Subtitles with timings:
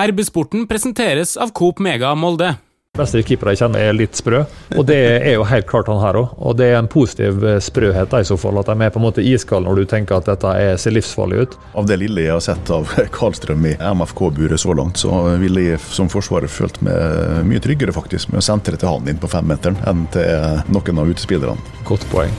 [0.00, 2.54] RB-sporten presenteres av Coop Mega Molde.
[2.96, 4.40] beste keepere jeg kjenner er litt sprø,
[4.74, 6.32] og det er jo helt klart han her òg.
[6.40, 9.04] Og det er en positiv eh, sprøhet i så fall, at de er på en
[9.04, 11.56] måte iskalde når du tenker at dette er, ser livsfarlig ut.
[11.76, 15.84] Av det lille jeg har sett av Karlstrøm i MFK-buret så langt, så ville jeg
[15.84, 19.80] som forsvarer følt meg mye tryggere faktisk med å sentre til han inn på femmeteren
[19.90, 21.74] enn til noen av utespillerne.
[21.88, 22.32] Godt poeng.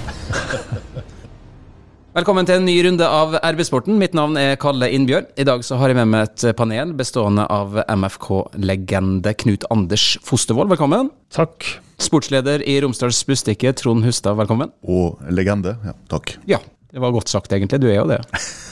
[2.11, 3.95] Velkommen til en ny runde av RB-sporten.
[3.95, 5.29] Mitt navn er Kalle Innbjørn.
[5.39, 10.67] I dag så har jeg med meg et panel bestående av MFK-legende Knut Anders Fostervoll.
[10.73, 11.07] Velkommen.
[11.31, 11.63] Takk.
[12.03, 14.35] Sportsleder i Romsdals Bustikke, Trond Hustad.
[14.41, 14.73] Velkommen.
[14.83, 15.77] Og legende.
[15.87, 16.35] Ja, takk.
[16.51, 16.59] Ja,
[16.91, 17.79] det var godt sagt, egentlig.
[17.79, 18.19] Du er jo det.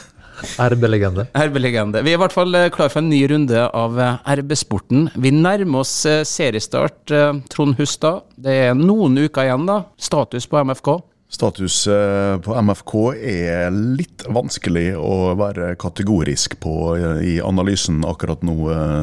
[0.60, 1.30] RB-legende.
[1.32, 2.04] RB-legende.
[2.04, 5.14] Vi er i hvert fall eh, klar for en ny runde av eh, RB-sporten.
[5.16, 7.08] Vi nærmer oss eh, seriestart.
[7.56, 9.86] Trond Hustad, det er noen uker igjen, da.
[9.96, 10.98] Status på MFK?
[11.32, 18.42] Status eh, på MFK er litt vanskelig å være kategorisk på eh, i analysen akkurat
[18.42, 18.56] nå,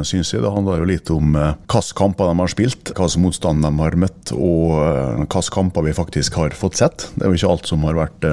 [0.03, 0.43] synes syns jeg.
[0.43, 4.33] Det handler jo litt om hvilke kamper de har spilt, hvilken motstand de har møtt,
[4.35, 4.75] og
[5.21, 7.07] hvilke kamper vi faktisk har fått sett.
[7.15, 8.27] Det er jo ikke alt som har vært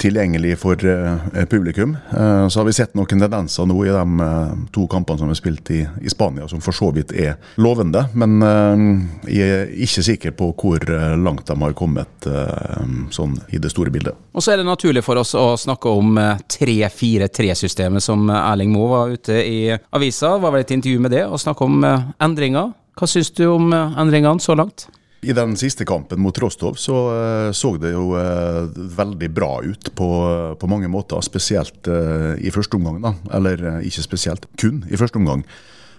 [0.00, 0.80] tilgjengelig for
[1.52, 1.98] publikum.
[2.12, 4.28] Så har vi sett noen tendenser nå i de
[4.72, 8.06] to kampene som er spilt i Spania, som for så vidt er lovende.
[8.16, 8.40] Men
[9.28, 10.88] jeg er ikke sikker på hvor
[11.20, 12.32] langt de har kommet
[13.10, 14.14] sånn i det store bildet.
[14.36, 16.16] Og så er det naturlig for oss å snakke om
[16.52, 19.58] 3-4-3-systemet som Erling Moe var ute i
[19.90, 20.36] avisa.
[20.38, 21.82] Var vel et intervju med det, og snakke om
[22.22, 22.72] endringer.
[22.98, 24.86] Hva syns du om endringene så langt?
[25.22, 26.96] I den siste kampen mot Rostov så
[27.54, 28.08] så det jo
[28.98, 30.08] veldig bra ut på,
[30.58, 31.22] på mange måter.
[31.22, 31.86] Spesielt
[32.42, 33.14] i første omgang, da.
[33.38, 35.46] Eller ikke spesielt, kun i første omgang.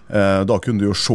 [0.08, 1.14] Da kunne du jo se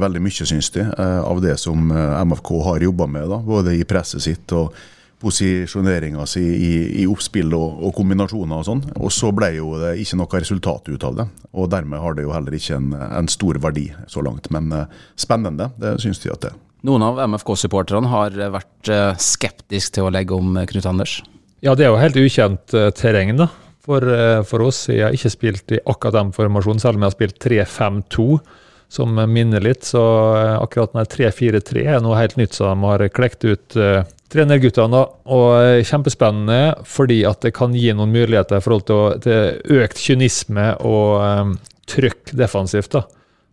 [0.00, 3.28] veldig mye, syns de, av det som MFK har jobba med.
[3.28, 4.72] da, Både i presset sitt og
[5.20, 6.70] posisjoneringa si i,
[7.02, 8.82] i oppspill og, og, kombinasjoner og sånn.
[8.96, 11.28] Og så ble jo det ikke noe resultat ut av det.
[11.52, 14.48] Og dermed har det jo heller ikke en, en stor verdi så langt.
[14.54, 14.72] Men
[15.20, 16.58] spennende, det syns de at det er.
[16.88, 18.88] Noen av MFK-supporterne har vært
[19.20, 21.18] skeptiske til å legge om Knut Anders?
[21.60, 23.50] Ja, det er jo helt ukjent terreng, da.
[23.80, 24.04] For,
[24.44, 24.82] for, oss.
[24.92, 28.26] Jeg har ikke spilt i akkurat den formasjonen, selv om jeg har spilt 3-5-2,
[28.92, 29.86] som minner litt.
[29.88, 30.02] Så
[30.60, 34.02] akkurat den 3-4-3 er noe helt nytt som de har klekt ut uh,
[34.32, 35.04] trenerguttene.
[35.32, 40.72] Og kjempespennende fordi at det kan gi noen muligheter i forhold til, til økt kynisme
[40.86, 41.54] og um,
[41.90, 42.92] trykk defensivt.
[42.98, 43.06] da,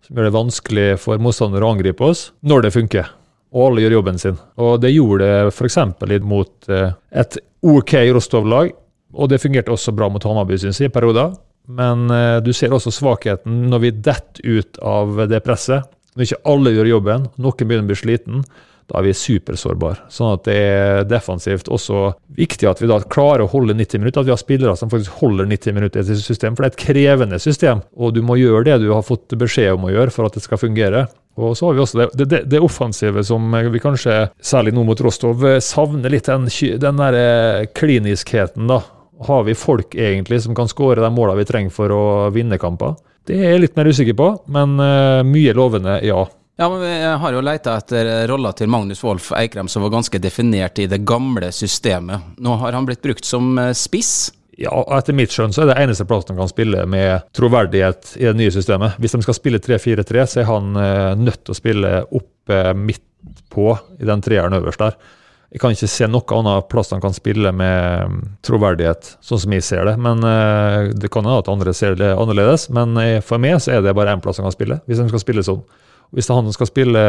[0.06, 3.14] Som gjør det vanskelig for motstandere å angripe oss når det funker.
[3.56, 4.42] Og alle gjør jobben sin.
[4.60, 5.80] Og det gjorde det f.eks.
[6.26, 8.76] mot uh, et OK Rostov-lag
[9.18, 11.34] og det fungerte også bra mot Hammarby, syns jeg, i perioder.
[11.68, 15.90] Men eh, du ser også svakheten når vi detter ut av det presset.
[16.16, 18.46] Når ikke alle gjør jobben, noen begynner å bli sliten,
[18.88, 20.08] da er vi supersårbare.
[20.12, 24.24] Sånn at det er defensivt også viktig at vi da klarer å holde 90 minutter.
[24.24, 26.56] At vi har spillere som faktisk holder 90 minutter i et system.
[26.56, 29.76] For det er et krevende system, og du må gjøre det du har fått beskjed
[29.76, 31.04] om å gjøre for at det skal fungere.
[31.38, 35.04] Og så har vi også det, det, det, offensive som vi kanskje, særlig nå mot
[35.06, 36.48] Rostov, savner litt den,
[36.82, 38.82] den der kliniskheten, da
[39.20, 42.98] har vi folk egentlig som kan skåre de målene vi trenger for å vinne kamper?
[43.28, 46.22] Det er jeg litt mer usikker på, men uh, mye lovende, ja.
[46.58, 50.18] Ja, men Vi har jo leita etter rolla til Magnus Wolff Eikrem, som var ganske
[50.22, 52.32] definert i det gamle systemet.
[52.42, 54.32] Nå har han blitt brukt som spiss.
[54.58, 58.26] Ja, etter mitt skjønn så er det eneste plassen han kan spille med troverdighet i
[58.26, 58.98] det nye systemet.
[58.98, 60.72] Hvis de skal spille 3-4-3, så er han
[61.22, 63.06] nødt til å spille oppe midt
[63.54, 64.98] på i den treeren øverst der.
[65.48, 69.64] Jeg kan ikke se noe annet plass han kan spille med troverdighet, sånn som jeg
[69.64, 69.96] ser det.
[70.04, 73.78] Men uh, Det kan hende at andre ser det annerledes, men uh, for meg så
[73.78, 74.82] er det bare én plass han kan spille.
[74.90, 75.64] Hvis han skal spille sånn.
[76.16, 77.00] Hvis han skal spille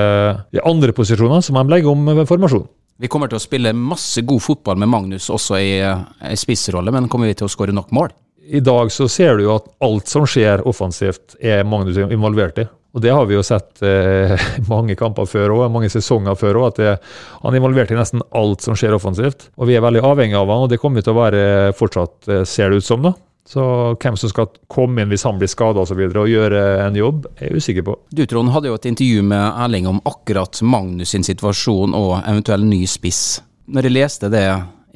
[0.55, 2.67] i andre posisjoner, så må han legge om formasjon.
[2.99, 7.07] Vi kommer til å spille masse god fotball med Magnus også i, i spissrolle, men
[7.11, 8.11] kommer vi til å skåre nok mål?
[8.49, 12.67] I dag så ser du jo at alt som skjer offensivt, er Magnus involvert i.
[12.97, 14.33] Og Det har vi jo sett eh,
[14.73, 16.81] mange kamper før òg, mange sesonger før òg.
[16.81, 17.05] At
[17.43, 19.51] han er involvert i nesten alt som skjer offensivt.
[19.61, 21.43] Og Vi er veldig avhengig av han, og det kommer til å være
[21.79, 23.05] fortsatt, ser det ut som.
[23.05, 23.15] da.
[23.49, 23.63] Så
[23.97, 26.01] hvem som skal komme inn hvis han blir skada osv.
[26.05, 27.95] Og, så og gjøre en jobb, er jeg usikker på.
[28.13, 32.67] Du Trond, hadde jo et intervju med Erling om akkurat Magnus sin situasjon og eventuell
[32.69, 33.39] ny spiss.
[33.69, 34.45] Når jeg leste det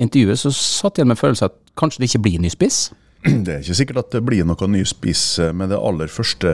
[0.00, 2.91] intervjuet, så satt jeg med følelsen at kanskje det ikke blir ny spiss?
[3.45, 5.25] Det er ikke sikkert at det blir noen ny spiss
[5.55, 6.51] med det aller første,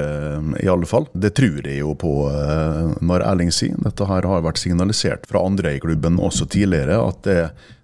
[0.61, 1.07] i alle fall.
[1.17, 2.13] Det tror jeg jo på
[3.01, 3.79] når Erling sier.
[3.81, 7.39] Dette her har vært signalisert fra andre i klubben også tidligere, at det,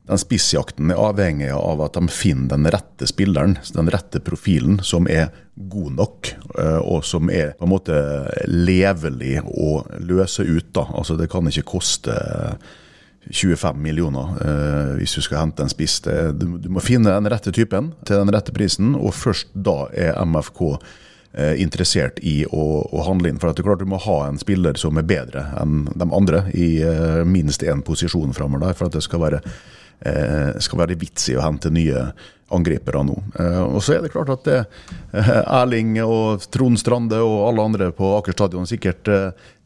[0.05, 5.09] den spissjakten er avhengig av at de finner den rette spilleren, den rette profilen, som
[5.09, 6.35] er god nok,
[6.85, 8.01] og som er på en måte
[8.51, 10.75] levelig å løse ut.
[10.77, 10.91] da.
[10.93, 12.19] Altså Det kan ikke koste
[13.35, 16.01] 25 millioner eh, hvis du skal hente en spiss.
[16.05, 20.21] Du, du, må finne den rette typen til den rette prisen, og først da er
[20.25, 20.63] MFK
[21.35, 23.41] eh, interessert i å, å, handle inn.
[23.43, 26.09] For at det er klart Du må ha en spiller som er bedre enn de
[26.09, 29.43] andre i eh, minst én posisjon framover for at det skal være,
[30.07, 32.09] eh, skal være vits i å hente nye
[32.55, 33.17] angripere nå.
[33.41, 34.61] Eh, og så er det klart at det,
[35.17, 39.09] eh, Erling og Trond Strande og alle andre på Aker stadion sikkert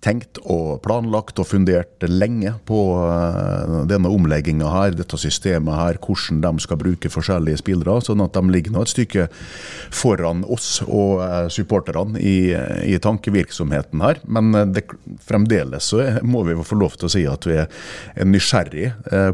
[0.04, 6.42] tenkt og planlagt og fundert lenge på uh, denne omlegginga her, dette systemet her, hvordan
[6.44, 7.98] de skal bruke forskjellige spillere.
[8.06, 9.26] Sånn at de ligger nå et stykke
[9.90, 12.52] foran oss og uh, supporterne i,
[12.86, 14.22] i, tankevirksomheten her.
[14.30, 14.86] Men uh, det,
[15.26, 18.90] fremdeles så må vi få lov til å si at vi er nysgjerrig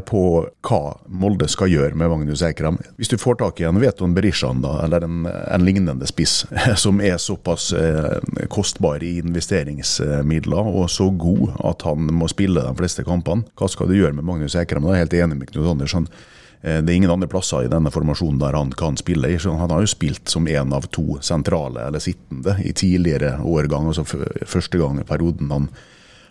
[0.07, 0.21] på
[0.65, 0.79] hva
[1.11, 2.77] Molde skal gjøre med Magnus Eikram.
[2.97, 6.45] Hvis du får tak i en Veton Berishan da, eller en, en lignende spiss
[6.83, 7.69] som er såpass
[8.51, 13.45] kostbar i investeringsmidler spiller og så god at han må spille de fleste kampene.
[13.55, 14.83] Hva skal du gjøre med Magnus Ekrem?
[14.87, 16.07] Jeg er helt enig med Knut Andersson.
[16.61, 19.27] Eh, det er ingen andre plasser i denne formasjonen der han kan spille.
[19.43, 24.05] Han har jo spilt som én av to sentrale eller sittende i tidligere årgang, altså
[24.45, 25.69] første gang i perioden han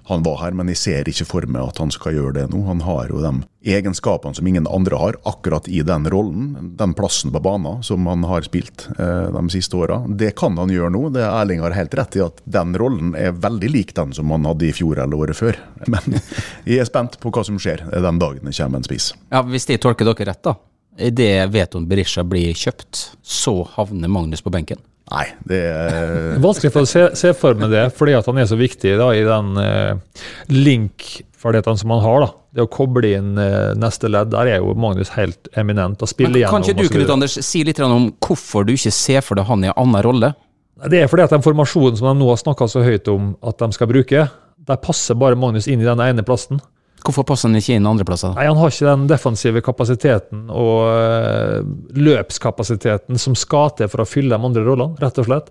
[0.07, 2.61] han var her, men jeg ser ikke for meg at han skal gjøre det nå.
[2.69, 3.33] Han har jo de
[3.75, 8.27] egenskapene som ingen andre har, akkurat i den rollen, den plassen på banen som han
[8.29, 10.03] har spilt eh, de siste åra.
[10.09, 11.07] Det kan han gjøre nå.
[11.15, 14.45] Det Erling har helt rett i at den rollen er veldig lik den som han
[14.49, 15.59] hadde i fjor eller året før.
[15.95, 16.21] Men
[16.69, 19.13] jeg er spent på hva som skjer den dagen det kommer en spiss.
[19.33, 20.59] Ja, Hvis de tolker dere rett, da.
[20.99, 24.79] Idet Veton Berisha blir kjøpt, så havner Magnus på benken?
[25.13, 28.49] Nei, det er Vanskelig for å se, se, for meg det, fordi at han er
[28.49, 30.23] så viktig da, i den eh,
[30.55, 32.25] link-ferdighetene som han har.
[32.25, 32.31] da.
[32.55, 36.01] Det å koble inn eh, neste ledd, der er jo Magnus helt eminent.
[36.01, 36.63] å spille igjennom.
[36.63, 39.67] Kan ikke du Knut Anders, si litt om hvorfor du ikke ser for deg han
[39.67, 40.33] i en annen rolle?
[40.91, 43.61] Det er fordi at den formasjonen som de nå har snakka så høyt om at
[43.61, 44.25] de skal bruke,
[44.65, 46.63] der passer bare Magnus inn i den ene plassen.
[47.05, 48.33] Hvorfor passer han ikke inn andreplasser?
[48.33, 51.59] Nei, Han har ikke den defensive kapasiteten og uh,
[52.01, 55.51] løpskapasiteten som skal til for å fylle de andre rollene, rett og slett.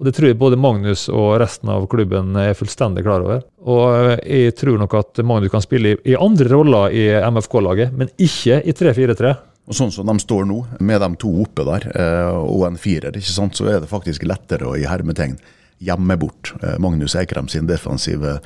[0.00, 3.42] Og Det tror jeg både Magnus og resten av klubben er fullstendig klar over.
[3.68, 7.92] Og uh, Jeg tror nok at Magnus kan spille i, i andre roller i MFK-laget,
[7.92, 9.34] men ikke i 3-4-3.
[9.64, 13.12] Og Sånn som de står nå, med de to oppe der, uh, og en firer,
[13.12, 15.36] ikke sant, så er det faktisk lettere å i hermetegn
[15.84, 18.38] gjemme bort Magnus Eikrem sin defensive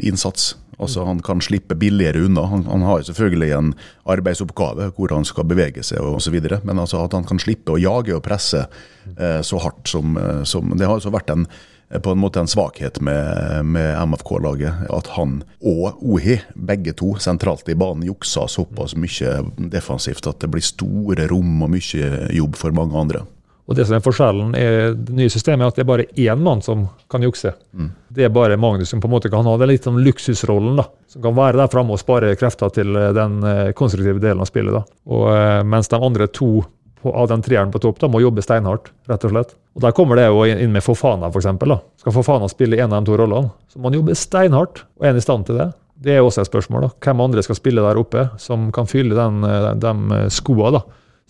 [0.00, 0.54] innsats.
[0.78, 2.44] Altså Han kan slippe billigere unna.
[2.46, 3.70] Han, han har selvfølgelig en
[4.04, 6.36] arbeidsoppgave hvor han skal bevege seg osv.
[6.64, 8.66] Men altså at han kan slippe å jage og presse
[9.16, 11.46] eh, så hardt som, eh, som, Det har altså vært en,
[11.88, 14.90] eh, på en måte en svakhet med, med MFK-laget.
[14.92, 19.38] At han og Ohi, begge to sentralt i banen, juksa såpass mye
[19.72, 23.24] defensivt at det blir store rom og mye jobb for mange andre.
[23.66, 26.42] Og det som er Forskjellen i det nye systemet er at det er bare én
[26.42, 27.50] mann som kan jukse.
[27.74, 27.88] Mm.
[28.14, 30.78] Det er bare Magnus som på en måte kan ha det litt sånn luksusrollen.
[30.78, 34.44] da, Som kan være der framme og spare krefter til eh, den eh, konstruktive delen
[34.44, 34.76] av spillet.
[34.76, 34.84] da.
[35.10, 36.60] Og eh, Mens de andre to
[37.02, 38.92] på, av den treeren på topp da, må jobbe steinhardt.
[39.10, 39.56] rett og slett.
[39.74, 41.50] Og Der kommer det jo inn med Fofana, f.eks.
[42.00, 44.84] Skal Fofana spille en av de to rollene, så må han jobbe steinhardt.
[45.00, 45.72] Og er i stand til det?
[46.06, 46.86] Det er også et spørsmål.
[46.86, 46.92] da.
[47.02, 49.42] Hvem andre skal spille der oppe, som kan fylle den,
[49.80, 50.70] de skoa?
[50.78, 50.84] da?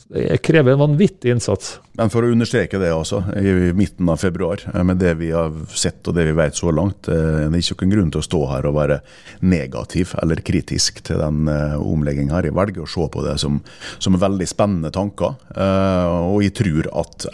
[0.08, 1.80] Det krever en vanvittig innsats.
[1.96, 5.54] Men for å understreke det også, i midten av februar, eh, med det vi har
[5.72, 8.26] sett og det vi vet så langt, eh, det er ikke noen grunn til å
[8.26, 8.98] stå her og være
[9.40, 12.44] negativ eller kritisk til den uh, omleggingen her.
[12.44, 13.60] Jeg velger å se på det som,
[13.98, 15.36] som veldig spennende tanker.
[15.56, 17.26] og jeg tror at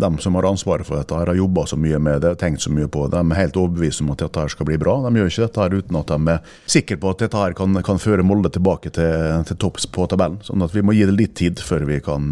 [0.00, 2.72] de som har ansvaret for dette, her har jobba så mye med det, tenkt så
[2.72, 3.16] mye på det.
[3.16, 4.98] De er helt overbevist om at dette her skal bli bra.
[5.06, 7.82] De gjør ikke dette her uten at de er sikre på at dette her kan,
[7.84, 10.40] kan føre Molde tilbake til, til topps på tabellen.
[10.44, 12.28] Sånn at vi må gi det litt tid før vi kan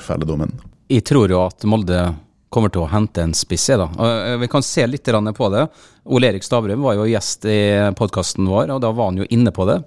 [0.00, 0.52] felle dommen
[0.90, 2.00] jeg tror jo at Molde
[2.50, 3.86] kommer til å hente en spiss, da.
[4.42, 5.68] Vi kan se litt på det.
[6.10, 7.60] Ole Erik Stavrum var jo gjest i
[7.94, 9.78] podkasten vår, og da var han jo inne på det.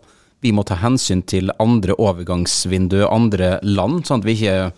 [0.43, 4.71] Vi må ta hensyn til andre overgangsvindu, andre land, sånn at vi ikke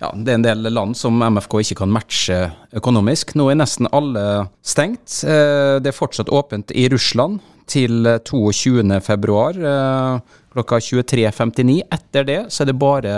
[0.00, 2.36] ja, Det er en del land som MFK ikke kan matche
[2.72, 3.34] økonomisk.
[3.36, 5.18] Nå er nesten alle stengt.
[5.28, 8.80] Eh, det er fortsatt åpent i Russland til 22.2
[9.60, 11.80] eh, klokka 23.59.
[11.90, 13.16] Etter det så er det bare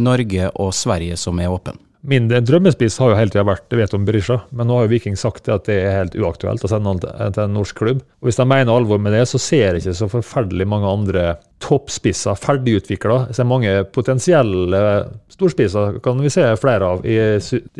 [0.00, 1.78] Norge og Sverige som er åpne.
[2.06, 5.14] Min drømmespiss har jo hele tida vært vet om Berisha, men nå har jo Viking
[5.16, 8.02] sagt at det er helt uaktuelt å sende han til en norsk klubb.
[8.20, 11.22] Og Hvis de mener alvor med det, så ser jeg ikke så forferdelig mange andre
[11.64, 13.16] toppspisser ferdigutvikla.
[13.32, 14.82] Ser mange potensielle
[15.32, 17.16] storspisser kan vi se flere av i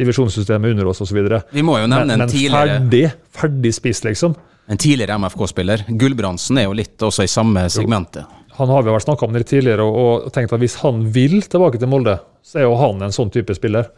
[0.01, 1.21] divisjonssystemet under oss osv.
[1.53, 3.05] Vi må jo nevne men, en tidligere Men ferdig,
[3.43, 4.39] ferdig spiss, liksom.
[4.73, 5.85] En tidligere MFK-spiller.
[6.01, 8.25] Gulbrandsen er jo litt også i samme segmentet.
[8.59, 11.41] Han har vi vel snakka om det tidligere og, og tenkt at hvis han vil
[11.43, 13.91] tilbake til Molde, så er jo han en sånn type spiller.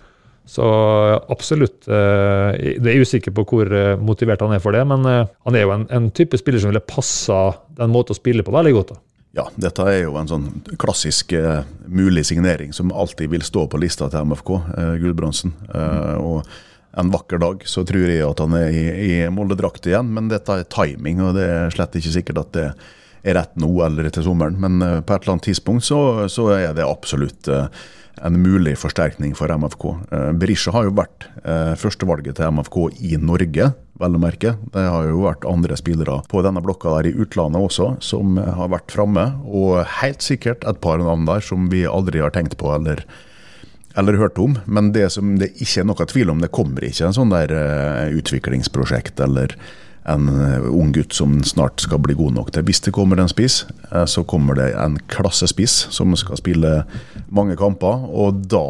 [0.46, 0.66] Så
[1.32, 1.88] absolutt.
[1.90, 5.58] Eh, det er usikker på hvor eh, motivert han er for det, men eh, han
[5.58, 7.40] er jo en, en type spiller som ville passa
[7.76, 8.94] den måten å spille på veldig godt.
[8.94, 9.02] da.
[9.36, 10.46] Ja, dette er jo en sånn
[10.80, 15.52] klassisk eh, mulig signering som alltid vil stå på lista til MFK, eh, Gulbrandsen.
[15.68, 20.08] Uh, og en vakker dag så tror jeg at han er i, i Molde-drakt igjen,
[20.16, 22.86] men dette er timing, og det er slett ikke sikkert at det er
[23.34, 24.58] rett nå eller til sommeren.
[24.60, 26.00] Men uh, på et eller annet tidspunkt så,
[26.32, 27.66] så er det absolutt uh,
[28.24, 29.84] en mulig forsterkning for MFK.
[30.12, 31.30] Uh, Berisha har jo vært
[31.78, 33.68] førstevalget til MFK i Norge,
[34.00, 34.56] vel å merke.
[34.74, 38.72] Det har jo vært andre spillere på denne blokka der i utlandet også, som har
[38.72, 39.28] vært framme.
[39.46, 43.04] Og helt sikkert et par navn der som vi aldri har tenkt på eller
[43.96, 47.06] eller hørt om, men det som det ikke er noe tvil om, det kommer ikke
[47.06, 47.54] en sånn der
[48.18, 49.54] utviklingsprosjekt eller
[50.08, 52.64] en uh, ung gutt som snart skal bli god nok til.
[52.68, 56.72] Hvis det kommer en spiss, uh, så kommer det en klassespiss som skal spille
[57.28, 58.06] mange kamper.
[58.06, 58.64] Og da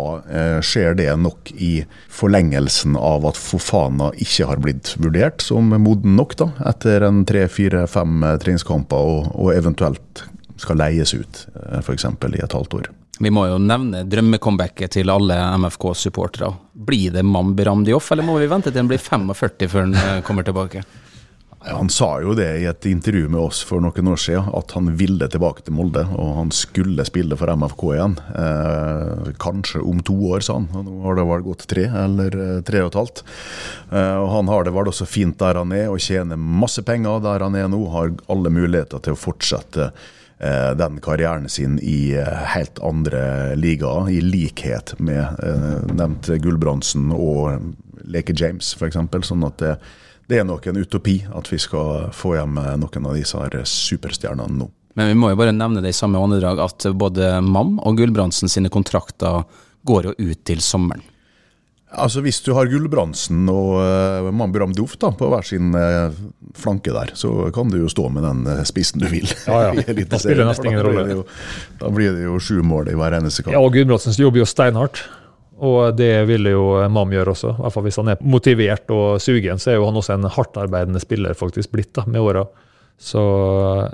[0.65, 6.37] skjer det nok i forlengelsen av at Fofana ikke har blitt vurdert som moden nok,
[6.41, 10.27] da, etter en tre-fire-fem treningskamper, og, og eventuelt
[10.61, 11.47] skal leies ut,
[11.83, 12.07] f.eks.
[12.09, 12.95] i et halvt år.
[13.19, 16.51] Vi må jo nevne drømmecomebacket til alle MFK-supportere.
[16.87, 20.23] Blir det Mambi Ramdioff, eller må vi vente til han blir 45 før han eh,
[20.27, 20.83] kommer tilbake?
[21.67, 24.93] Han sa jo det i et intervju med oss for noen år siden, at han
[24.99, 26.05] ville tilbake til Molde.
[26.15, 28.19] Og han skulle spille for MFK igjen.
[28.43, 30.69] Eh, kanskje om to år, sa han.
[30.87, 33.25] Nå har det vel gått tre, eller eh, tre og et halvt.
[33.91, 37.25] Eh, og han har det vel også fint der han er, og tjener masse penger
[37.25, 37.83] der han er nå.
[37.97, 39.91] Har alle muligheter til å fortsette
[40.39, 47.09] Eh, den karrieren sin i eh, helt andre ligaer, i likhet med eh, nevnt Gulbrandsen
[47.15, 47.73] og
[48.05, 48.99] Leke James f.eks.
[49.25, 49.79] Sånn at det,
[50.27, 54.61] det, er nok en utopi at vi skal få hjem noen av disse her superstjernene
[54.63, 54.71] nå.
[54.97, 58.49] Men vi må jo bare nevne det i samme åndedrag at både Mam og Gulbrandsen
[58.49, 59.45] sine kontrakter
[59.87, 61.05] går jo ut til sommeren.
[61.97, 66.11] Altså Hvis du har Gulbrandsen og uh, Mambiram da, på hver sin uh,
[66.59, 69.29] flanke der, så kan du jo stå med den uh, spissen du vil.
[69.47, 69.85] Ja, ja.
[70.11, 71.23] da spiller det nesten ingen rolle.
[71.79, 73.55] Da blir det jo sju mål i hver eneste kamp.
[73.55, 75.05] Ja, og Gulbrandsen jobber jo steinhardt.
[75.57, 77.55] Og det vil jo Mam gjøre også.
[77.55, 80.29] I hvert fall Hvis han er motivert og sugen, så er jo han også en
[80.29, 82.45] hardtarbeidende spiller faktisk blitt da, med åra.
[82.99, 83.21] Så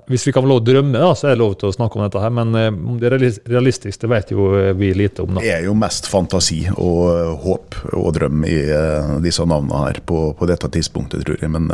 [0.07, 1.99] hvis vi kan få lov å drømme, da, så er det lov til å snakke
[1.99, 2.35] om dette her.
[2.35, 3.19] Men eh, om det er
[3.50, 4.47] realistisk, det vet jo
[4.78, 5.35] vi lite om.
[5.35, 5.42] da.
[5.42, 8.57] Det er jo mest fantasi og eh, håp og drøm i
[9.25, 11.50] disse navnene her på, på, dette tidspunktet, tror jeg.
[11.50, 11.71] Men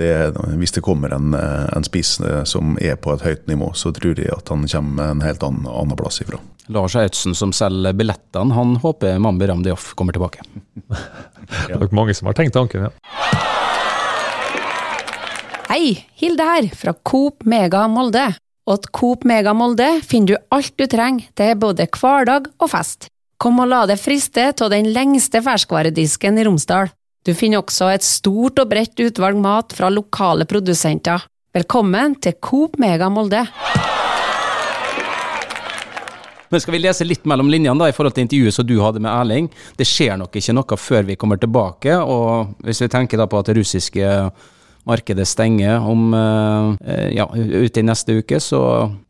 [0.00, 0.12] det,
[0.60, 2.18] hvis det kommer en, en spiss
[2.48, 5.68] som er på et høyt nivå, så tror jeg at han kommer en helt annen,
[5.68, 6.40] annen plass ifra.
[6.68, 10.42] Lars Autsen som selger billettene, han håper Mambi Ramdioff kommer tilbake.
[10.88, 12.92] det er nok mange som har tenkt tanken, ja.
[15.66, 18.30] Hei, Hilde her, fra Coop Mega Molde.
[18.66, 23.10] Og til Coop Mega Molde finner du alt du trenger til både hverdag og fest.
[23.38, 26.90] Kom og la deg friste av den lengste ferskvaredisken i Romsdal.
[27.26, 31.26] Du finner også et stort og bredt utvalg mat fra lokale produsenter.
[31.54, 33.44] Velkommen til Coop Mega Molde.
[36.50, 39.02] Men skal vi lese litt mellom linjene da, i forhold til intervjuet som du hadde
[39.02, 39.48] med Erling?
[39.78, 43.40] Det skjer nok ikke noe før vi kommer tilbake, og hvis vi tenker da på
[43.40, 44.12] at det russiske
[44.86, 46.76] markedet stenger om uh,
[47.10, 48.38] ja, ute i neste uke.
[48.42, 48.60] Så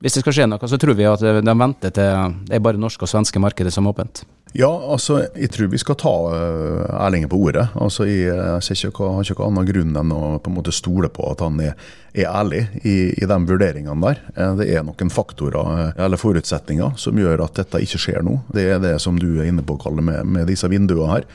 [0.00, 2.80] hvis det skal skje noe, så tror vi at de venter til det er bare
[2.80, 4.24] norske og svenske markedet som er åpent.
[4.54, 7.66] Ja, altså, jeg tror vi skal ta uh, Erling på ordet.
[7.74, 11.10] Altså, Jeg, jeg ikke, har ikke noen annen grunn enn å på en måte stole
[11.12, 11.74] på at han er,
[12.14, 14.22] er ærlig i, i de vurderingene der.
[14.60, 18.38] Det er noen faktorer eller forutsetninger som gjør at dette ikke skjer nå.
[18.54, 21.28] Det er det som du er inne på, Kalle, med, med disse vinduene her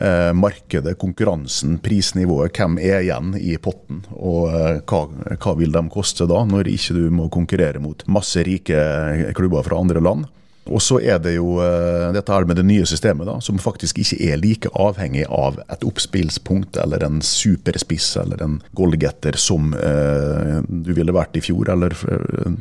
[0.00, 2.56] eh, markedet, konkurransen, prisnivået.
[2.56, 5.04] Hvem er igjen i potten, og eh, hva,
[5.36, 9.80] hva, vil de koste da, når ikke du må konkurrere mot masse rike klubber fra
[9.80, 10.28] andre land?
[10.68, 13.98] Og så er det jo uh, dette her med det nye systemet, da, som faktisk
[14.02, 20.60] ikke er like avhengig av et oppspillspunkt eller en superspiss eller en goalgetter som uh,
[20.68, 22.52] du ville vært i fjor eller uh,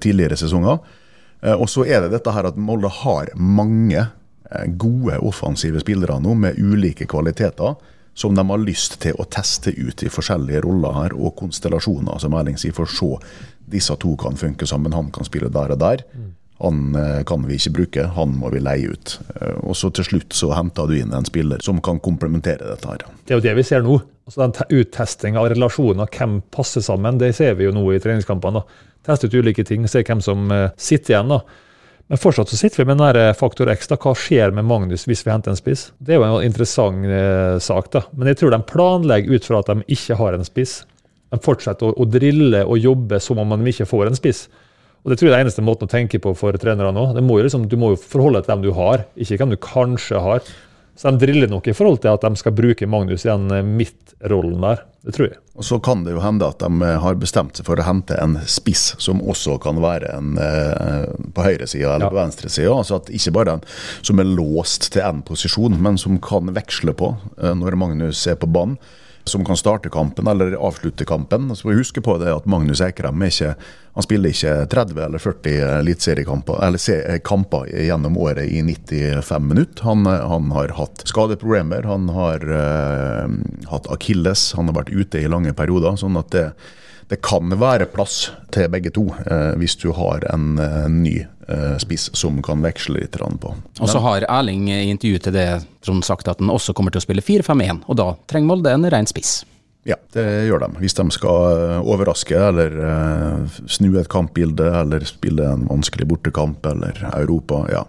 [0.00, 0.80] tidligere sesonger.
[1.54, 4.08] og så er det dette her at Molde har mange
[4.50, 7.74] Eh, gode offensive spillere nå med ulike kvaliteter
[8.14, 12.34] som de har lyst til å teste ut i forskjellige roller her og konstellasjoner, som
[12.34, 13.10] Erling sier, for å se
[13.68, 14.96] disse to kan funke sammen.
[14.96, 16.02] Han kan spille der og der.
[16.62, 19.18] Han eh, kan vi ikke bruke, han må vi leie ut.
[19.36, 22.88] Eh, og så til slutt så henter du inn en spiller som kan komplementere dette.
[22.88, 23.06] her.
[23.24, 24.00] Det er jo det vi ser nå.
[24.28, 28.60] Altså den Uttesting av relasjoner, hvem passer sammen, det ser vi jo nå i treningskampene.
[28.60, 28.84] da.
[29.08, 31.32] Teste ut ulike ting, se hvem som sitter igjen.
[31.36, 31.42] da.
[32.08, 33.88] Men fortsatt så sitter vi med den faktor X.
[33.90, 35.90] da, Hva skjer med Magnus hvis vi henter en spiss?
[36.00, 37.90] Det er jo en interessant eh, sak.
[37.92, 38.06] da.
[38.16, 40.80] Men jeg tror de planlegger ut fra at de ikke har en spiss.
[41.28, 44.46] De fortsetter å, å, drille og jobbe som om de ikke får en spiss.
[45.04, 47.04] Og Det tror jeg er det eneste måten å tenke på for trenere nå.
[47.24, 50.20] Må liksom, du må jo forholde deg til dem du har, ikke hvem du kanskje
[50.24, 50.42] har.
[50.98, 53.62] Så de driller nok i forhold til at de skal bruke Magnus i den eh,
[53.62, 54.80] midtrollen der.
[55.06, 55.38] Det tror jeg.
[55.54, 58.34] Og Så kan det jo hende at de har bestemt seg for å hente en
[58.50, 62.10] spiss som også kan være en eh, på høyresida eller Ja.
[62.10, 62.74] på venstresida.
[62.74, 63.62] Altså at ikke bare en
[64.02, 68.34] som er låst til én posisjon, men som kan veksle på eh, når Magnus er
[68.42, 68.76] på banen.
[69.28, 71.50] Som kan starte kampen eller avslutte kampen.
[71.56, 73.54] Så vi huske på det at Magnus Eikrem ikke,
[73.94, 79.84] han spiller ikke 30 eller 40 eliteseriekamper eh, kamper gjennom året i 95 minutter.
[79.84, 83.38] Han, eh, han har hatt skadeproblemer, han har uh,
[83.70, 85.96] hatt akilles, han har vært ute i lange perioder.
[86.00, 86.46] sånn at det,
[87.08, 91.76] det kan være plass til begge to, eh, hvis du har en, eh, ny eh,
[91.80, 93.54] spiss som kan veksle litt på.
[93.80, 97.00] Og så har Erling i intervju til det Trond sagt at han også kommer til
[97.00, 99.44] å spille 4-5-1, og da trenger Molde en ren spiss.
[99.84, 100.68] Ja, det gjør de.
[100.82, 107.64] Hvis de skal overraske eller snu et kampbilde eller spille en vanskelig bortekamp eller Europa,
[107.72, 107.86] ja.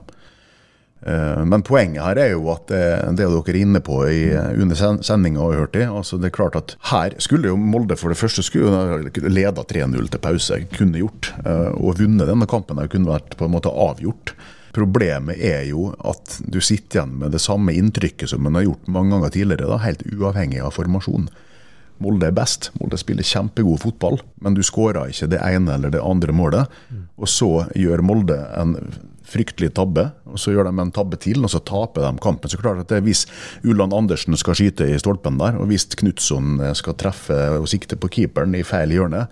[1.06, 2.82] Eh, Men poenget her er jo at det,
[3.16, 5.86] det er dere er inne på i, under sen- sendinga og hørt i.
[5.88, 10.10] Altså det er klart at Her skulle jo Molde for det første skulle leda 3-0
[10.12, 10.60] til pause.
[10.76, 11.32] Kunne gjort.
[11.46, 14.34] eh, Og vunnet denne kampen her kunne vært på en måte avgjort.
[14.76, 18.88] Problemet er jo at du sitter igjen med det samme inntrykket som man har gjort
[18.88, 21.26] mange ganger tidligere, da, helt uavhengig av formasjon.
[22.00, 22.70] Molde er best.
[22.80, 26.70] Molde spiller kjempegod fotball, men du skårer ikke det ene eller det andre målet.
[27.18, 28.76] Og så gjør Molde en
[29.30, 32.50] fryktelig tabbe, og så gjør de en tabbe til, og så taper de kampen.
[32.52, 33.26] Så klart at det Hvis
[33.64, 38.10] Ulland Andersen skal skyte i stolpen der, og hvis Knutson skal treffe og sikte på
[38.10, 39.28] keeperen i feil hjørne,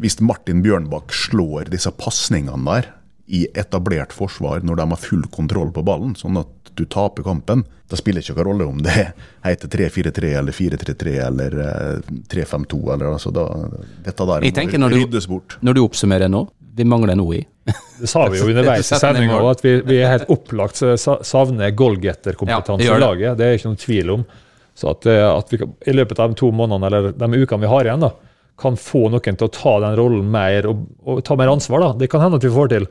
[0.00, 2.92] hvis Martin Bjørnbakk slår disse pasningene der
[3.30, 7.64] i etablert forsvar når de har full kontroll på ballen, sånn at du taper kampen,
[7.90, 8.94] da spiller det ikke noen rolle om det
[9.44, 12.78] heter 3-4-3 eller 4-3-3 eller eh, 3-5-2.
[12.94, 13.44] eller altså da,
[14.06, 14.46] Dette der
[14.94, 15.58] du- ryddes bort.
[15.60, 16.44] Når du oppsummerer nå,
[16.76, 17.40] vi mangler noe i.
[18.00, 21.74] Det sa vi jo underveis i sendinga, òg, at vi, vi er helt opplagt savner
[21.76, 23.36] goalgetterkompetanse ja, i laget.
[23.38, 24.24] Det er ikke noen tvil om.
[24.80, 27.60] Så at, eh, at vi kan- i løpet av de to månedene eller de ukene
[27.66, 28.12] vi har igjen, da,
[28.60, 31.92] kan få noen til å ta den rollen mer og, og ta mer ansvar, da.
[32.00, 32.86] det kan hende at vi får til.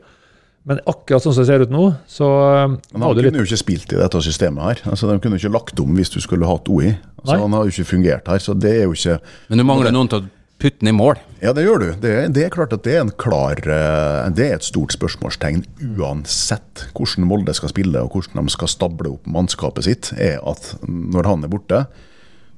[0.68, 3.46] Men akkurat sånn som det ser ut nå, så eh, Men han kunne litt jo
[3.48, 4.82] ikke spilt i dette systemet her.
[4.92, 6.92] Altså, De kunne ikke lagt om hvis du skulle hatt OI.
[7.22, 9.16] Altså, han har jo ikke fungert her, så det er jo ikke
[9.48, 10.28] Men du mangler noen til å
[10.60, 11.18] putte den i mål.
[11.40, 11.86] Ja, det gjør du.
[12.02, 14.92] Det, er- det er klart at det er en klar eh, Det er et stort
[14.92, 15.62] spørsmålstegn
[15.96, 20.74] uansett hvordan Molde skal spille og hvordan de skal stable opp mannskapet sitt, er at
[20.86, 21.84] når han er borte,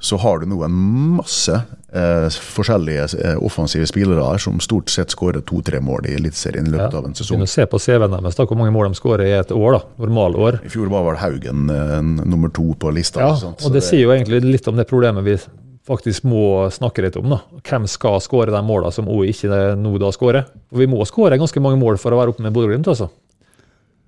[0.02, 0.74] så har du nå en
[1.20, 6.72] masse eh, forskjellige eh, offensive spillere som stort sett skårer to-tre mål i Eliteserien i
[6.74, 7.38] løpet av en sesong.
[7.38, 9.76] Vi se på CV-en deres, hvor mange mål de skårer i et år.
[9.78, 10.58] da, Normalår.
[10.66, 13.22] I fjor var vel Haugen eh, nummer to på lista.
[13.22, 15.36] Ja, og Det, det sier jo egentlig litt om det problemet vi
[15.88, 17.32] faktisk må snakke litt om.
[17.32, 17.40] da.
[17.66, 20.46] Hvem skal skåre de målene som OI ikke nå da skårer?
[20.70, 23.10] Vi må skåre ganske mange mål for å være oppe med Bodø-Glimt, altså.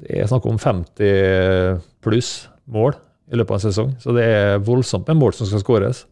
[0.04, 2.32] Det er snakk om 50 pluss
[2.70, 2.96] mål
[3.32, 6.04] i løpet av en sesong, så det er voldsomt med mål som skal skåres.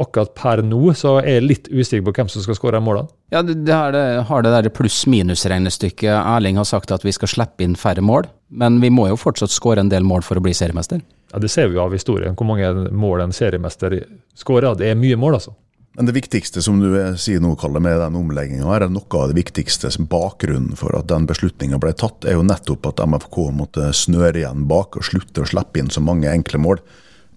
[0.00, 3.10] Akkurat per nå så er jeg litt usikker på hvem som skal skåre målene.
[3.30, 6.10] Ja, det, her, det har det pluss-minus-regnestykket.
[6.18, 9.54] Erling har sagt at vi skal slippe inn færre mål, men vi må jo fortsatt
[9.54, 11.02] skåre en del mål for å bli seriemester.
[11.34, 13.96] Ja, Det ser vi jo av historien, hvor mange mål en seriemester
[14.38, 14.76] skårer.
[14.78, 15.56] Det er mye mål, altså.
[15.96, 19.38] Men det viktigste som du sier nå, Kalle, med den omlegginga, er noe av det
[19.38, 23.90] viktigste som bakgrunnen for at den beslutninga ble tatt, er jo nettopp at MFK måtte
[23.94, 26.82] snøre igjen bak og slutte å slippe inn så mange enkle mål.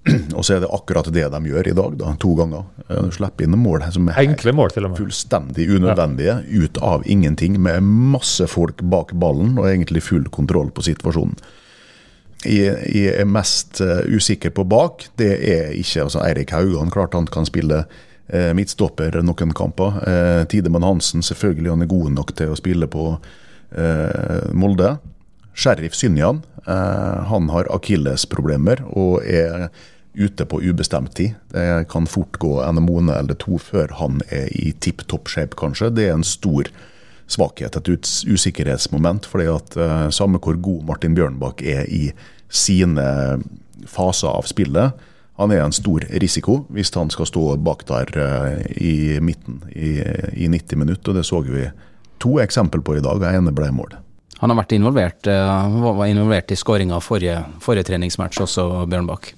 [0.38, 2.65] Og så er det akkurat det de gjør i dag, da, to ganger.
[2.88, 5.01] De slipper inn mål som er Enkle mål, til og med.
[5.01, 10.86] fullstendig unødvendige, ut av ingenting, med masse folk bak ballen og egentlig full kontroll på
[10.86, 11.36] situasjonen.
[12.45, 15.08] Jeg, jeg er mest eh, usikker på bak.
[15.17, 16.91] Det er ikke altså Eirik Haugan.
[16.93, 17.84] Klart han kan spille
[18.30, 20.00] eh, midtstopper noen kamper.
[20.06, 23.10] Eh, Tidemann Hansen, selvfølgelig han er god nok til å spille på
[23.73, 24.97] eh, Molde.
[25.58, 29.71] Sheriff Synjan, eh, han har akillesproblemer og er
[30.17, 31.34] ute på ubestemt tid.
[31.54, 35.58] Det kan fort gå en måned eller to før han er i tipp topp shape,
[35.58, 35.91] kanskje.
[35.93, 36.69] Det er en stor
[37.27, 37.89] svakhet, et
[38.27, 39.25] usikkerhetsmoment.
[39.25, 42.11] fordi at uh, samme hvor god Martin Bjørnbakk er i
[42.49, 43.05] sine
[43.85, 45.05] faser av spillet,
[45.37, 49.99] han er en stor risiko hvis han skal stå bak der uh, i midten i,
[50.33, 51.11] i 90 minutter.
[51.11, 51.67] og Det så vi
[52.17, 53.99] to eksempel på i dag, og ene ble mål.
[54.37, 59.33] Han har vært involvert, uh, var involvert i skåringa forrige, forrige treningsmatch også, Bjørnbakk.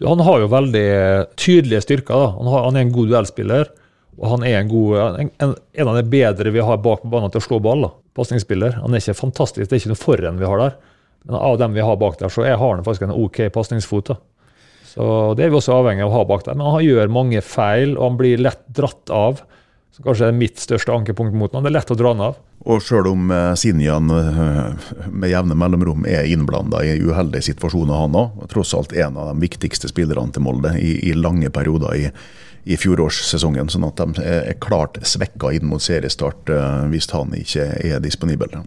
[0.00, 0.88] Han har jo veldig
[1.36, 2.16] tydelige styrker.
[2.16, 2.28] da.
[2.38, 3.72] Han, har, han er en god duellspiller.
[4.20, 5.30] Og han er en, god, en,
[5.72, 7.88] en, av de bedre vi har bak på banen til å slå ball.
[8.16, 8.76] Pasningsspiller.
[8.82, 10.76] Han er ikke fantastisk, det er ikke noe forrenn vi har der.
[11.24, 14.12] Men av dem vi har bak der, så er, har han faktisk en OK pasningsfot.
[14.92, 15.06] Så
[15.38, 16.58] Det er vi også avhengig av å ha bak der.
[16.58, 19.40] Men han gjør mange feil, og han blir lett dratt av
[19.92, 21.64] som kanskje er mitt største ankepunkt mot ham.
[21.64, 22.38] Det er lett å dra han av.
[22.62, 28.16] Og sjøl om eh, Sinjan eh, med jevne mellomrom er innblanda i uheldige situasjoner, han
[28.16, 32.06] òg, tross alt en av de viktigste spillerne til Molde i, i lange perioder i,
[32.64, 33.70] i fjorårssesongen.
[33.72, 38.62] Sånn at de er klart svekka inn mot seriestart eh, hvis han ikke er disponibel.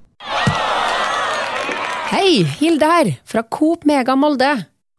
[2.12, 4.52] Hei, Hilde her, fra Coop Mega Molde.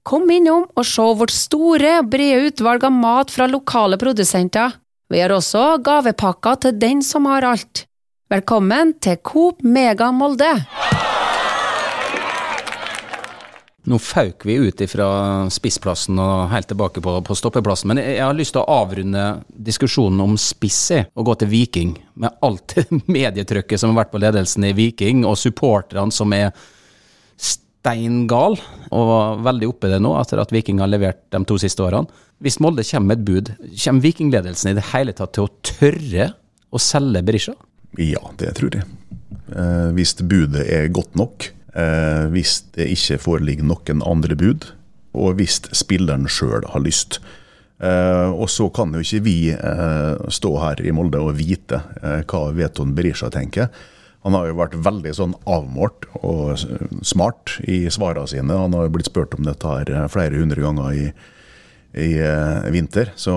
[0.07, 4.77] Kom innom og se vårt store brede utvalg av mat fra lokale produsenter.
[5.11, 7.87] Vi har også gavepakker til den som har alt.
[8.31, 10.51] Velkommen til Coop Mega Molde!
[13.87, 15.09] Nå fauk vi ut fra
[15.55, 20.25] spissplassen og helt tilbake på, på stoppeplassen, men jeg, har lyst til å avrunde diskusjonen
[20.25, 20.81] om spiss
[21.15, 21.93] og gå til Viking.
[22.19, 22.75] Med alt
[23.19, 26.51] medietrykket som har vært på ledelsen i Viking, og supporterne som er
[27.39, 28.59] steingal,
[28.91, 32.11] og veldig oppe i det nå, etter at Viking har levert de to siste årene.
[32.43, 33.53] Hvis Molde kommer med et bud,
[33.85, 36.33] kommer Vikingledelsen i det hele tatt til å tørre
[36.75, 37.55] å selge Berisha?
[38.03, 38.91] Ja, det tror jeg.
[39.55, 44.71] Eh, hvis budet er godt nok, eh, hvis det ikke foreligger noen andre bud,
[45.17, 47.21] og hvis spilleren sjøl har lyst.
[47.77, 52.23] Eh, og så kan jo ikke vi eh, stå her i Molde og vite eh,
[52.25, 53.69] hva Veton Berisha tenker.
[54.27, 56.59] Han har jo vært veldig sånn avmålt og
[57.07, 58.57] smart i svarene sine.
[58.59, 61.07] Han har jo blitt spurt om dette her eh, flere hundre ganger i,
[61.97, 62.13] i
[62.75, 63.13] vinter.
[63.17, 63.33] Så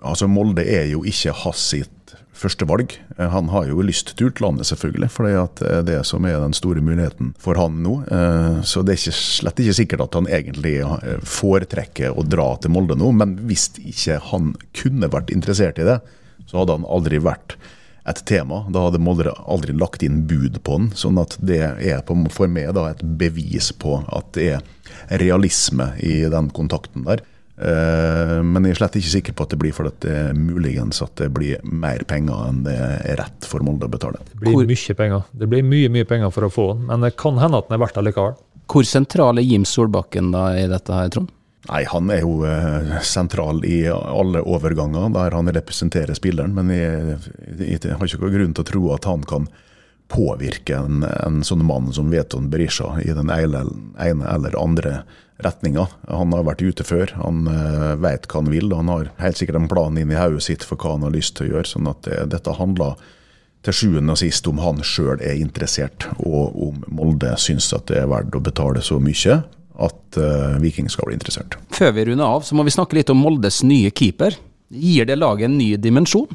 [0.00, 1.92] altså Molde er jo ikke hans sitt
[2.36, 2.96] førstevalg.
[3.16, 6.56] valg han har jo lyst til utlandet, selvfølgelig, for det er det som er den
[6.56, 7.96] store muligheten for han nå.
[8.12, 12.52] Eh, så det er ikke, slett ikke sikkert at han egentlig eh, foretrekker å dra
[12.60, 16.00] til Molde nå, men hvis ikke han kunne vært interessert i det,
[16.46, 17.56] så hadde han aldri vært
[18.06, 18.62] et tema.
[18.70, 20.90] Da hadde Molde aldri lagt inn bud på den.
[20.94, 26.20] sånn at det er for meg da et bevis på at det er realisme i
[26.30, 27.24] den kontakten der.
[27.56, 31.00] Eh, men jeg er slett ikke sikker på at det blir fordi det er muligens
[31.04, 34.20] at det blir mer penger enn det er rett for Molde å betale.
[34.32, 35.30] Det blir Hvor, mye penger.
[35.32, 37.78] Det blir mye mye penger for å få den, men det kan hende at den
[37.78, 38.36] er verdt det likevel.
[38.66, 41.32] Hvor sentral er Jim Solbakken da i dette her, Trond?
[41.66, 46.54] Nei, Han er jo eh, sentral i alle overganger der han representerer spilleren.
[46.54, 47.16] Men jeg,
[47.56, 49.48] jeg, jeg har ikke noen grunn til å tro at han kan
[50.08, 53.64] påvirke en, en sånn mann som Veton Berisha i den ene,
[53.98, 55.00] eller andre
[55.42, 55.88] retninga.
[56.08, 58.72] Han har vært ute før, han uh, vet hva han vil.
[58.72, 61.36] Han har helt sikkert en plan inn i hodet sitt for hva han har lyst
[61.36, 61.70] til å gjøre.
[61.74, 62.96] sånn at det, dette handler
[63.66, 68.00] til sjuende og sist om han sjøl er interessert, og om Molde syns at det
[68.04, 69.40] er verdt å betale så mye
[69.76, 71.58] at uh, Viking skal bli interessert.
[71.74, 74.38] Før vi runder av, så må vi snakke litt om Moldes nye keeper.
[74.72, 76.30] Gir det laget en ny dimensjon?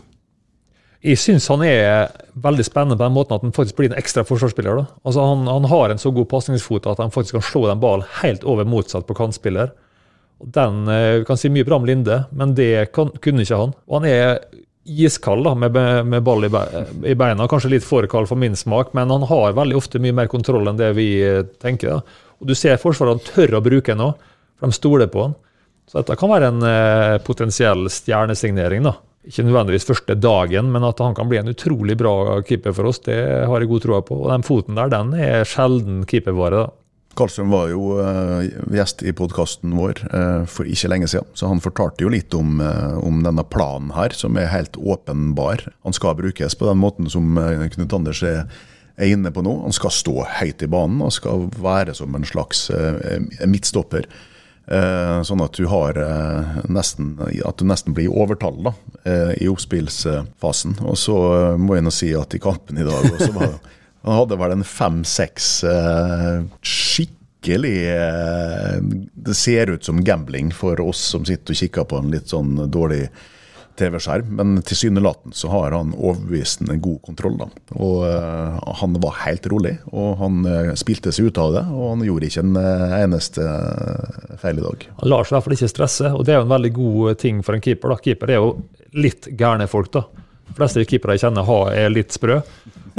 [1.02, 4.22] Jeg syns han er veldig spennende på den måten at han faktisk blir en ekstra
[4.28, 4.84] forsvarsspiller.
[5.02, 8.06] Altså han, han, har en så god pasningsfot at han faktisk kan slå den ballen
[8.20, 9.74] helt over motsatt på kantspiller.
[10.42, 13.74] Den vi kan si mye bra om Linde, men det kan, kunne ikke han.
[13.90, 14.40] Og han er
[14.86, 16.50] iskald med, med ball i,
[17.18, 17.50] beina.
[17.50, 20.70] Kanskje litt for kald for min smak, men han har veldig ofte mye mer kontroll
[20.70, 21.98] enn det vi uh, tenker.
[21.98, 22.26] Da.
[22.42, 24.14] Og Du ser Forsvaret han tør å bruke nå,
[24.58, 25.38] for de stoler på han.
[25.90, 28.86] Så dette kan være en uh, potensiell stjernesignering.
[28.86, 32.90] da ikke nødvendigvis første dagen, men at han kan bli en utrolig bra keeper for
[32.90, 34.22] oss, det har jeg god tro på.
[34.24, 36.66] Og den foten der, den er sjelden keepervare.
[36.66, 36.70] da.
[37.18, 38.40] Karlstrøm var jo uh,
[38.72, 42.62] gjest i podkasten vår uh, for ikke lenge siden, så han fortalte jo litt om,
[42.64, 45.66] uh, om, denne planen her, som er helt åpenbar.
[45.84, 47.36] Han skal brukes på den måten som
[47.76, 48.46] Knut Anders er,
[48.96, 49.58] er inne på nå.
[49.66, 52.70] Han skal stå høyt i banen og skal være som en slags
[53.44, 54.08] midtstopper.
[54.68, 59.50] Eh, sånn at du har eh, nesten At du nesten blir overtall da, eh, i
[59.50, 60.78] oppspillsfasen.
[60.86, 61.18] Og så
[61.58, 63.56] må jeg nå si at i kampen i dag også var
[64.06, 65.48] Han hadde vel en fem-seks
[66.66, 67.74] skikkelig
[69.14, 72.56] Det ser ut som gambling for oss som sitter og kikker på en litt sånn
[72.74, 73.04] dårlig
[73.82, 77.38] TV-skjerm, men tilsynelatende så har han overbevisende god kontroll.
[77.42, 77.48] da.
[77.76, 81.64] Og uh, Han var helt rolig, og han uh, spilte seg ut av det.
[81.74, 83.46] Og han gjorde ikke en uh, eneste
[84.42, 84.90] feil i dag.
[85.02, 87.22] Han lar seg i hvert fall ikke stresse, og det er jo en veldig god
[87.22, 87.94] ting for en keeper.
[87.94, 88.04] da.
[88.06, 88.52] Keeper er jo
[88.98, 89.92] litt gærne folk.
[89.98, 90.06] da.
[90.52, 92.42] De fleste keepere jeg kjenner har, er litt sprø.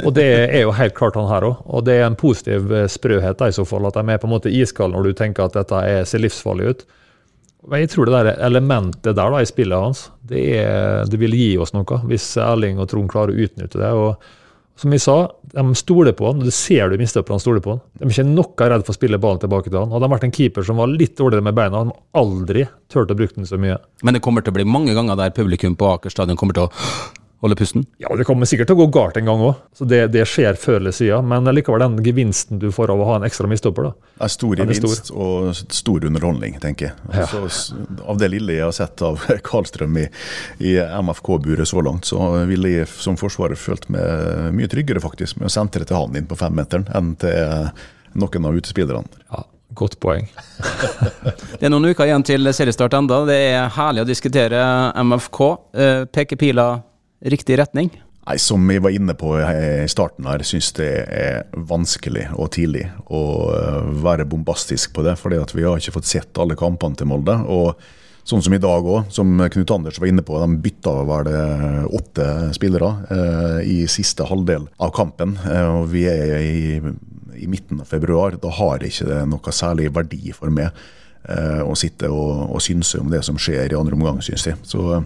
[0.03, 1.61] Og det er jo helt klart han her òg.
[1.69, 4.33] Og det er en positiv sprøhet da, i så fall, at de er på en
[4.33, 6.85] måte iskalde når du tenker at dette er, ser livsfarlig ut.
[7.71, 11.53] Jeg tror det der elementet der da, i spillet hans, det, er, det, vil gi
[11.63, 13.91] oss noe, hvis Erling og Trond klarer å utnytte det.
[13.91, 14.17] og
[14.75, 15.15] som jeg sa,
[15.53, 17.81] De stoler på han, og du ser du han stoler på han.
[17.93, 19.91] De er ikke noe redd for å spille ballen tilbake til han.
[19.93, 23.13] Hadde han vært en keeper som var litt dårligere med beina, hadde han aldri turt
[23.13, 23.77] å bruke den så mye.
[24.01, 26.65] Men det kommer til å bli mange ganger der publikum på Aker stadion kommer til
[26.65, 27.85] å holde pusten?
[27.99, 29.59] Ja, det kommer sikkert til å gå galt en gang òg.
[29.83, 31.27] Det, det, skjer før eller siden.
[31.27, 33.89] Men likevel den gevinsten du får av å ha en ekstra midtstopper.
[33.91, 35.19] Det er stor gevinst stor.
[35.19, 36.97] og stor underholdning, tenker jeg.
[37.11, 37.27] Ja.
[37.41, 40.05] Altså, av det lille jeg har sett av Karlstrøm i,
[40.63, 45.51] i MFK-buret så langt, så ville jeg som forsvarer følt meg mye tryggere faktisk med
[45.51, 47.73] å sentre til han inn på femmeteren enn til
[48.19, 49.25] noen av utespillerne.
[49.33, 49.43] Ja.
[49.73, 50.27] Godt poeng.
[51.59, 53.23] det er noen uker igjen til seriestart enda.
[53.25, 54.59] Det er herlig å diskutere
[55.01, 55.39] MFK.
[55.73, 56.67] Eh, peker pila
[57.23, 57.91] riktig retning?
[58.23, 62.85] Nei, Som vi var inne på i starten her, syns det er vanskelig og tidlig
[63.11, 65.17] å eh, være bombastisk på det.
[65.19, 67.35] fordi vi har ikke fått sett alle kampene til Molde.
[67.47, 67.75] og
[68.23, 70.37] Sånn som i dag òg, som Knut Anders var inne på.
[70.39, 71.41] De bytta vel det
[71.91, 75.35] åtte spillere eh, i siste halvdel av kampen.
[75.43, 76.79] Eh, og Vi er i
[77.43, 78.37] i midten av februar.
[78.41, 80.69] Da har ikke det noe særlig verdi for meg
[81.29, 84.59] eh, å sitte og, og synse om det som skjer i andre omgang, syns jeg.
[84.67, 85.01] Så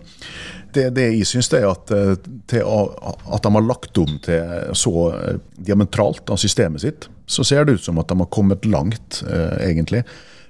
[0.73, 5.39] det, det jeg syns, er at, eh, at de har lagt om til så eh,
[5.69, 9.69] diametralt av systemet sitt, så ser det ut som at de har kommet langt, eh,
[9.69, 10.03] egentlig,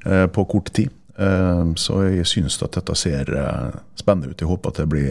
[0.08, 0.94] på kort tid.
[1.76, 3.28] Så jeg syns at dette ser
[3.98, 4.40] spennende ut.
[4.40, 5.10] Jeg håper at det blir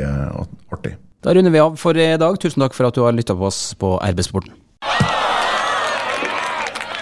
[0.73, 0.95] artig.
[1.21, 2.39] Da runder vi av for i dag.
[2.41, 4.55] Tusen takk for at du har lytta på oss på RB Sporten.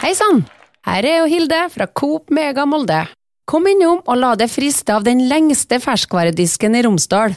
[0.01, 0.43] Hei sann!
[0.89, 3.05] Her er jo Hilde fra Coop Mega Molde.
[3.47, 7.37] Kom innom og la deg friste av den lengste ferskvaredisken i Romsdal.